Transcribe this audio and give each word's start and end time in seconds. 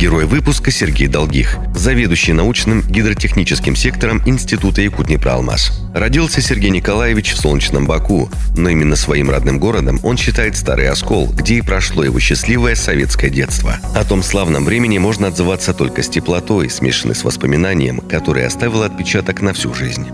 Герой 0.00 0.24
выпуска 0.24 0.70
Сергей 0.70 1.08
Долгих, 1.08 1.58
заведующий 1.74 2.32
научным 2.32 2.80
гидротехническим 2.80 3.76
сектором 3.76 4.22
Института 4.24 4.80
Якутнепроалмаш. 4.80 5.72
Родился 5.92 6.40
Сергей 6.40 6.70
Николаевич 6.70 7.34
в 7.34 7.36
солнечном 7.38 7.86
Баку, 7.86 8.30
но 8.56 8.70
именно 8.70 8.96
своим 8.96 9.28
родным 9.28 9.58
городом 9.58 10.00
он 10.02 10.16
считает 10.16 10.56
Старый 10.56 10.88
Оскол, 10.88 11.28
где 11.30 11.56
и 11.56 11.60
прошло 11.60 12.02
его 12.02 12.18
счастливое 12.18 12.76
советское 12.76 13.28
детство. 13.28 13.74
О 13.94 14.02
том 14.04 14.22
славном 14.22 14.64
времени 14.64 14.96
можно 14.96 15.26
отзываться 15.26 15.74
только 15.74 16.02
с 16.02 16.08
теплотой, 16.08 16.70
смешанной 16.70 17.14
с 17.14 17.22
воспоминанием, 17.22 18.00
которое 18.00 18.46
оставило 18.46 18.86
отпечаток 18.86 19.42
на 19.42 19.52
всю 19.52 19.74
жизнь. 19.74 20.06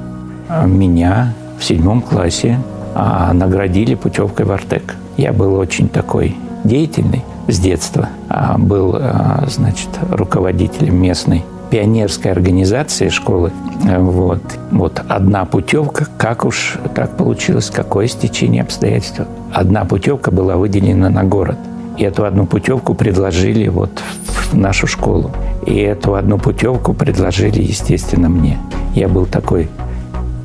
Меня 0.64 1.32
в 1.60 1.64
седьмом 1.64 2.02
классе 2.02 2.60
а, 2.96 3.32
наградили 3.32 3.94
путевкой 3.94 4.46
в 4.46 4.50
Артек. 4.50 4.96
Я 5.16 5.32
был 5.32 5.54
очень 5.54 5.88
такой 5.88 6.34
деятельный 6.64 7.22
с 7.48 7.58
детства. 7.58 8.08
А, 8.28 8.58
был, 8.58 8.96
а, 8.98 9.44
значит, 9.48 9.88
руководителем 10.10 11.00
местной 11.00 11.44
пионерской 11.70 12.30
организации 12.30 13.08
школы. 13.08 13.52
Вот. 13.82 14.42
вот 14.70 15.02
одна 15.08 15.44
путевка, 15.44 16.06
как 16.16 16.44
уж 16.44 16.76
так 16.94 17.16
получилось, 17.16 17.70
какое 17.70 18.06
стечение 18.06 18.62
обстоятельств. 18.62 19.22
Одна 19.52 19.84
путевка 19.84 20.30
была 20.30 20.56
выделена 20.56 21.10
на 21.10 21.24
город. 21.24 21.58
И 21.96 22.04
эту 22.04 22.24
одну 22.24 22.46
путевку 22.46 22.94
предложили 22.94 23.68
вот 23.68 23.90
в 24.26 24.56
нашу 24.56 24.86
школу. 24.86 25.30
И 25.64 25.74
эту 25.76 26.14
одну 26.14 26.38
путевку 26.38 26.94
предложили, 26.94 27.62
естественно, 27.62 28.28
мне. 28.28 28.58
Я 28.94 29.08
был 29.08 29.26
такой 29.26 29.68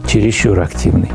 чересчур 0.07 0.59
активный. 0.59 1.09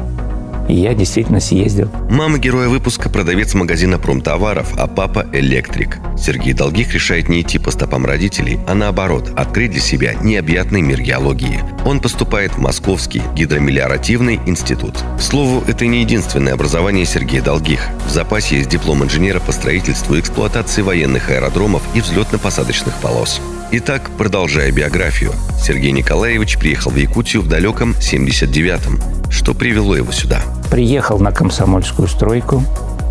И 0.68 0.74
я 0.74 0.94
действительно 0.94 1.40
съездил. 1.40 1.90
Мама 2.10 2.38
героя 2.38 2.68
выпуска– 2.68 3.08
продавец 3.10 3.54
магазина 3.54 3.98
промтоваров, 3.98 4.74
а 4.78 4.86
папа– 4.86 5.26
электрик. 5.32 5.98
Сергей 6.18 6.52
Долгих 6.54 6.92
решает 6.92 7.28
не 7.28 7.42
идти 7.42 7.58
по 7.58 7.70
стопам 7.70 8.04
родителей, 8.04 8.58
а 8.66 8.74
наоборот, 8.74 9.30
открыть 9.36 9.72
для 9.72 9.80
себя 9.80 10.14
необъятный 10.14 10.82
мир 10.82 11.00
геологии. 11.00 11.60
Он 11.84 12.00
поступает 12.00 12.52
в 12.52 12.58
Московский 12.58 13.22
гидромелиоративный 13.34 14.40
институт. 14.46 14.94
К 15.18 15.20
слову, 15.20 15.62
это 15.66 15.86
не 15.86 16.00
единственное 16.00 16.54
образование 16.54 17.04
Сергея 17.04 17.42
Долгих. 17.42 17.80
В 18.06 18.10
запасе 18.10 18.58
есть 18.58 18.70
диплом 18.70 19.04
инженера 19.04 19.40
по 19.40 19.52
строительству 19.52 20.14
и 20.14 20.20
эксплуатации 20.20 20.82
военных 20.82 21.30
аэродромов 21.30 21.82
и 21.94 22.00
взлетно-посадочных 22.00 22.94
полос. 23.00 23.40
Итак, 23.72 24.10
продолжая 24.16 24.70
биографию, 24.70 25.32
Сергей 25.60 25.90
Николаевич 25.90 26.56
приехал 26.56 26.92
в 26.92 26.96
Якутию 26.96 27.42
в 27.42 27.48
далеком 27.48 27.96
79-м. 27.98 29.30
Что 29.30 29.54
привело 29.54 29.96
его 29.96 30.12
сюда? 30.12 30.40
Приехал 30.70 31.18
на 31.18 31.32
комсомольскую 31.32 32.08
стройку 32.08 32.62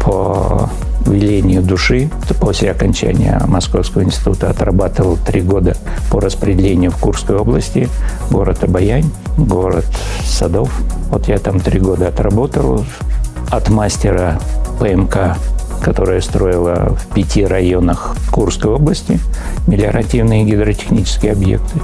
по 0.04 0.70
велению 1.06 1.62
души. 1.62 2.10
После 2.40 2.72
окончания 2.72 3.42
Московского 3.48 4.04
института 4.04 4.50
отрабатывал 4.50 5.18
три 5.18 5.42
года 5.42 5.76
по 6.12 6.20
распределению 6.20 6.92
в 6.92 6.98
Курской 6.98 7.38
области, 7.38 7.90
город 8.30 8.64
Обаянь, 8.64 9.10
город 9.38 9.86
Садов. 10.24 10.72
Вот 11.10 11.28
я 11.28 11.40
там 11.40 11.60
три 11.60 11.80
года 11.80 12.08
отработал 12.08 12.86
от 13.50 13.70
мастера 13.70 14.40
ПМК 14.80 15.38
которая 15.86 16.20
строила 16.22 16.96
в 16.98 17.14
пяти 17.14 17.46
районах 17.46 18.16
Курской 18.32 18.72
области 18.72 19.20
мелиоративные 19.68 20.44
гидротехнические 20.44 21.34
объекты, 21.34 21.80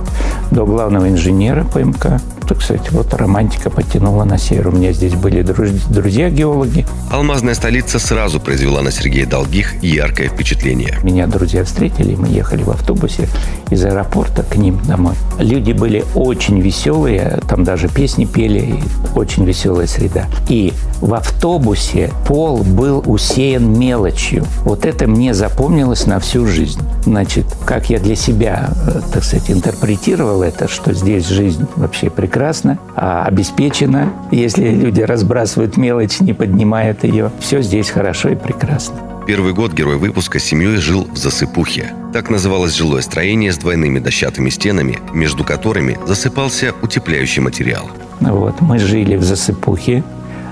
до 0.50 0.66
главного 0.66 1.08
инженера 1.08 1.64
ПМК 1.64 2.20
так 2.52 2.62
сказать, 2.62 2.92
вот 2.92 3.14
романтика 3.14 3.70
потянула 3.70 4.26
на 4.26 4.38
север. 4.38 4.68
У 4.68 4.72
меня 4.72 4.92
здесь 4.92 5.14
были 5.14 5.42
друзья-геологи. 5.42 6.86
Алмазная 7.10 7.54
столица 7.54 7.98
сразу 7.98 8.42
произвела 8.42 8.82
на 8.82 8.92
Сергея 8.92 9.26
Долгих 9.26 9.82
яркое 9.82 10.28
впечатление. 10.28 10.98
Меня 11.02 11.28
друзья 11.28 11.64
встретили, 11.64 12.14
мы 12.16 12.28
ехали 12.28 12.64
в 12.64 12.70
автобусе 12.70 13.30
из 13.70 13.86
аэропорта 13.86 14.44
к 14.44 14.58
ним 14.58 14.82
домой. 14.86 15.16
Люди 15.40 15.72
были 15.72 16.04
очень 16.14 16.60
веселые, 16.60 17.40
там 17.48 17.64
даже 17.64 17.88
песни 17.88 18.26
пели, 18.26 18.84
очень 19.16 19.46
веселая 19.46 19.88
среда. 19.88 20.26
И 20.50 20.74
в 21.00 21.14
автобусе 21.14 22.12
пол 22.28 22.64
был 22.64 23.02
усеян 23.06 23.80
мелочью. 23.80 24.46
Вот 24.64 24.86
это 24.86 25.08
мне 25.08 25.34
запомнилось 25.34 26.06
на 26.06 26.20
всю 26.20 26.46
жизнь. 26.46 26.82
Значит, 27.06 27.46
как 27.66 27.90
я 27.90 28.00
для 28.00 28.16
себя, 28.16 28.70
э, 28.88 29.02
так 29.14 29.24
сказать, 29.24 29.50
интерпретировал 29.50 30.44
это, 30.44 30.68
что 30.68 30.94
здесь 30.94 31.28
жизнь 31.28 31.66
вообще 31.76 32.10
прекрасна, 32.10 32.41
прекрасно, 32.42 32.80
а 32.96 33.26
обеспечено. 33.26 34.12
Если 34.32 34.70
люди 34.70 35.02
разбрасывают 35.02 35.78
мелочь, 35.78 36.20
не 36.22 36.34
поднимают 36.34 37.04
ее, 37.04 37.32
все 37.40 37.62
здесь 37.62 37.92
хорошо 37.92 38.30
и 38.30 38.36
прекрасно. 38.36 38.96
Первый 39.28 39.54
год 39.54 39.74
герой 39.74 39.98
выпуска 39.98 40.40
с 40.40 40.44
семьей 40.44 40.78
жил 40.78 41.08
в 41.14 41.18
Засыпухе. 41.18 41.94
Так 42.14 42.32
называлось 42.32 42.76
жилое 42.76 43.04
строение 43.04 43.52
с 43.52 43.58
двойными 43.58 44.00
дощатыми 44.00 44.50
стенами, 44.50 44.98
между 45.14 45.44
которыми 45.44 46.00
засыпался 46.08 46.74
утепляющий 46.82 47.44
материал. 47.44 47.86
Вот, 48.20 48.60
мы 48.60 48.80
жили 48.80 49.18
в 49.18 49.24
Засыпухе 49.24 50.04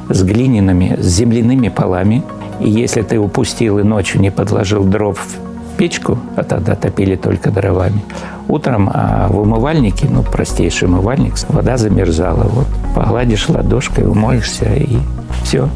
с 0.10 0.22
глиняными, 0.22 0.96
с 0.96 1.08
земляными 1.08 1.70
полами. 1.70 2.22
И 2.60 2.70
если 2.70 3.02
ты 3.02 3.18
упустил 3.18 3.80
и 3.80 3.84
ночью 3.84 4.22
не 4.22 4.30
подложил 4.30 4.84
дров 4.84 5.20
печку, 5.80 6.18
а 6.36 6.44
тогда 6.44 6.76
топили 6.76 7.16
только 7.16 7.52
дровами, 7.52 8.02
Утром 8.50 8.90
а 8.92 9.30
в 9.30 9.40
умывальнике, 9.40 10.08
ну, 10.10 10.24
простейший 10.24 10.88
умывальник, 10.88 11.36
вода 11.50 11.78
замерзала. 11.78 12.44
Вот 12.44 12.68
погладишь 12.96 13.48
ладошкой, 13.48 14.08
умоешься, 14.08 14.66
и 14.74 14.98
все. 15.44 15.70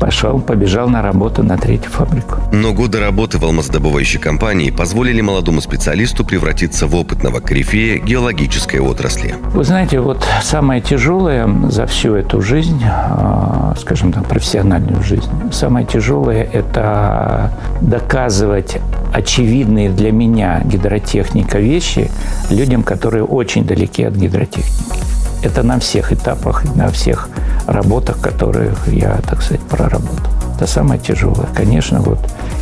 Пошел, 0.00 0.40
побежал 0.40 0.88
на 0.88 1.02
работу 1.02 1.42
на 1.42 1.58
третью 1.58 1.90
фабрику. 1.90 2.36
Но 2.52 2.72
годы 2.72 3.00
работы 3.00 3.38
в 3.38 3.44
алмаздобывающей 3.44 4.20
компании 4.20 4.70
позволили 4.70 5.20
молодому 5.20 5.60
специалисту 5.60 6.24
превратиться 6.24 6.86
в 6.86 6.94
опытного 6.94 7.40
корифея 7.40 7.98
геологической 7.98 8.80
отрасли. 8.80 9.34
Вы 9.52 9.64
знаете, 9.64 10.00
вот 10.00 10.24
самое 10.42 10.80
тяжелое 10.80 11.48
за 11.68 11.86
всю 11.86 12.14
эту 12.14 12.40
жизнь, 12.40 12.82
а, 12.84 13.74
скажем 13.78 14.12
так, 14.12 14.26
профессиональную 14.26 15.02
жизнь, 15.02 15.30
самое 15.52 15.84
тяжелое– 15.84 16.48
это 16.52 17.50
доказывать 17.80 18.78
очевидные 19.12 19.90
для 19.90 20.12
меня 20.12 20.62
гидротехника 20.64 21.58
вещи 21.58 22.10
людям, 22.50 22.82
которые 22.82 23.24
очень 23.24 23.64
далеки 23.64 24.04
от 24.04 24.14
гидротехники. 24.14 25.02
Это 25.42 25.62
на 25.62 25.78
всех 25.78 26.12
этапах, 26.12 26.64
на 26.74 26.88
всех 26.88 27.28
работах, 27.68 28.20
которые 28.20 28.74
я, 28.86 29.20
так 29.28 29.42
сказать, 29.42 29.60
проработал. 29.62 30.32
Это 30.56 30.66
самое 30.66 31.00
тяжелое. 31.00 31.46
Конечно, 31.54 32.00
вот 32.00 32.18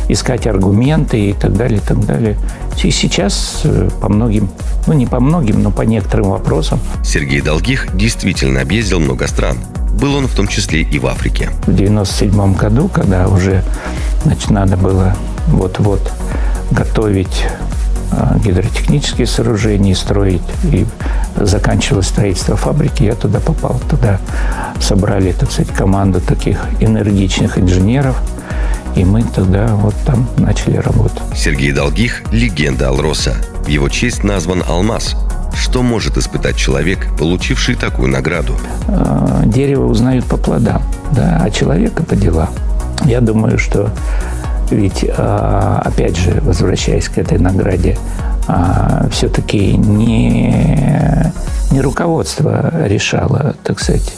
искать 0.09 0.45
аргументы 0.45 1.31
и 1.31 1.33
так 1.33 1.53
далее, 1.53 1.79
и 1.79 1.81
так 1.81 2.05
далее. 2.05 2.37
И 2.83 2.91
сейчас 2.91 3.61
э, 3.63 3.89
по 4.01 4.09
многим, 4.09 4.49
ну 4.85 4.93
не 4.93 5.07
по 5.07 5.19
многим, 5.19 5.63
но 5.63 5.71
по 5.71 5.81
некоторым 5.81 6.29
вопросам. 6.29 6.79
Сергей 7.03 7.41
Долгих 7.41 7.95
действительно 7.95 8.61
объездил 8.61 8.99
много 8.99 9.27
стран. 9.27 9.57
Был 9.99 10.15
он 10.15 10.27
в 10.27 10.35
том 10.35 10.47
числе 10.47 10.81
и 10.81 10.99
в 10.99 11.07
Африке. 11.07 11.49
В 11.65 11.73
97 11.73 12.55
году, 12.55 12.87
когда 12.87 13.27
уже 13.27 13.63
значит, 14.23 14.51
надо 14.51 14.77
было 14.77 15.15
вот-вот 15.47 16.11
готовить 16.69 17.45
а, 18.11 18.37
гидротехнические 18.37 19.27
сооружения, 19.27 19.95
строить. 19.95 20.41
И 20.71 20.85
заканчивалось 21.45 22.07
строительство 22.07 22.55
фабрики, 22.55 23.03
я 23.03 23.15
туда 23.15 23.39
попал. 23.39 23.79
Туда 23.89 24.19
собрали, 24.79 25.31
так 25.31 25.51
сказать, 25.51 25.73
команду 25.73 26.21
таких 26.21 26.59
энергичных 26.79 27.57
инженеров, 27.57 28.17
и 28.95 29.05
мы 29.05 29.23
тогда 29.23 29.67
вот 29.67 29.95
там 30.05 30.27
начали 30.37 30.77
работать. 30.77 31.21
Сергей 31.35 31.71
Долгих– 31.71 32.23
легенда 32.31 32.89
Алроса. 32.89 33.35
В 33.63 33.67
его 33.67 33.89
честь 33.89 34.23
назван 34.23 34.63
«Алмаз». 34.67 35.15
Что 35.53 35.81
может 35.81 36.17
испытать 36.17 36.55
человек, 36.55 37.07
получивший 37.17 37.75
такую 37.75 38.09
награду? 38.09 38.55
А, 38.87 39.41
дерево 39.45 39.85
узнают 39.85 40.25
по 40.25 40.37
плодам, 40.37 40.83
да, 41.11 41.41
а 41.43 41.49
человека 41.49 42.03
по 42.03 42.15
делам. 42.15 42.49
Я 43.05 43.21
думаю, 43.21 43.57
что 43.57 43.91
ведь, 44.69 45.05
а, 45.17 45.81
опять 45.83 46.17
же, 46.17 46.39
возвращаясь 46.41 47.09
к 47.09 47.17
этой 47.17 47.39
награде, 47.39 47.97
а, 48.47 49.07
все-таки 49.11 49.75
не 49.75 51.16
руководство 51.97 52.85
решало, 52.85 53.55
так 53.63 53.79
сказать, 53.79 54.13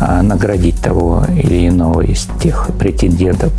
а, 0.00 0.22
наградить 0.22 0.80
того 0.80 1.24
или 1.30 1.68
иного 1.68 2.00
из 2.00 2.26
тех 2.42 2.70
претендентов, 2.78 3.52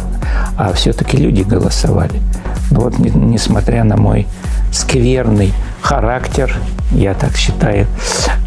а 0.58 0.74
все-таки 0.74 1.18
люди 1.18 1.44
голосовали. 1.44 2.20
Но 2.72 2.82
вот 2.82 2.98
несмотря 2.98 3.84
на 3.84 3.96
мой 3.96 4.28
скверный 4.72 5.54
характер, 5.82 6.52
я 6.92 7.14
так 7.14 7.36
считаю, 7.36 7.86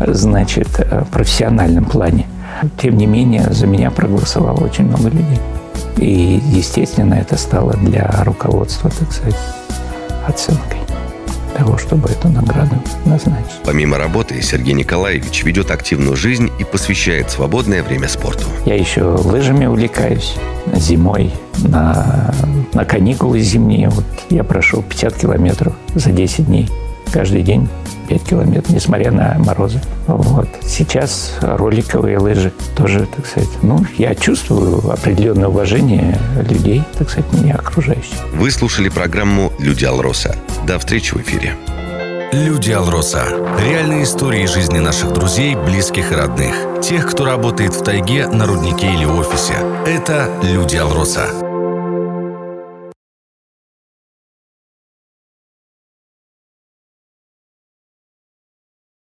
значит, 0.00 0.68
в 0.78 1.04
профессиональном 1.12 1.84
плане, 1.84 2.26
тем 2.80 2.96
не 2.96 3.06
менее, 3.06 3.46
за 3.52 3.68
меня 3.68 3.92
проголосовало 3.92 4.64
очень 4.64 4.86
много 4.86 5.08
людей. 5.08 5.40
И, 5.98 6.42
естественно, 6.52 7.14
это 7.14 7.36
стало 7.36 7.74
для 7.74 8.10
руководства, 8.24 8.90
так 8.90 9.12
сказать, 9.12 9.38
оценкой. 10.26 10.81
Того, 11.56 11.78
чтобы 11.78 12.08
эту 12.08 12.28
награду 12.28 12.76
назначить. 13.04 13.60
Помимо 13.64 13.98
работы, 13.98 14.40
Сергей 14.42 14.74
Николаевич 14.74 15.44
ведет 15.44 15.70
активную 15.70 16.16
жизнь 16.16 16.50
и 16.58 16.64
посвящает 16.64 17.30
свободное 17.30 17.82
время 17.82 18.08
спорту. 18.08 18.44
Я 18.64 18.74
еще 18.74 19.02
лыжами 19.02 19.66
увлекаюсь. 19.66 20.34
Зимой 20.74 21.32
на, 21.58 22.34
на 22.72 22.84
каникулы 22.84 23.40
зимние. 23.40 23.88
Вот 23.88 24.04
я 24.30 24.44
прошел 24.44 24.82
50 24.82 25.14
километров 25.14 25.74
за 25.94 26.10
10 26.10 26.46
дней. 26.46 26.70
Каждый 27.12 27.42
день 27.42 27.68
5 28.08 28.22
километров, 28.22 28.70
несмотря 28.70 29.10
на 29.10 29.36
морозы. 29.38 29.80
Вот. 30.06 30.48
Сейчас 30.62 31.34
роликовые 31.40 32.18
лыжи 32.18 32.52
тоже, 32.76 33.06
так 33.14 33.26
сказать, 33.26 33.50
ну, 33.62 33.84
я 33.98 34.14
чувствую 34.14 34.90
определенное 34.90 35.48
уважение 35.48 36.18
людей, 36.48 36.82
так 36.98 37.10
сказать, 37.10 37.32
меня 37.32 37.54
окружающих. 37.54 38.14
Вы 38.34 38.50
слушали 38.50 38.88
программу 38.88 39.52
«Люди 39.58 39.84
Алроса». 39.84 40.36
До 40.66 40.78
встречи 40.78 41.14
в 41.14 41.18
эфире. 41.18 41.54
Люди 42.32 42.70
Алроса. 42.70 43.26
Реальные 43.60 44.04
истории 44.04 44.46
жизни 44.46 44.78
наших 44.78 45.12
друзей, 45.12 45.54
близких 45.54 46.12
и 46.12 46.14
родных. 46.14 46.54
Тех, 46.82 47.10
кто 47.10 47.26
работает 47.26 47.74
в 47.74 47.84
тайге, 47.84 48.26
на 48.26 48.46
руднике 48.46 48.86
или 48.90 49.04
офисе. 49.04 49.54
Это 49.86 50.30
Люди 50.42 50.76
Алроса. 50.76 51.51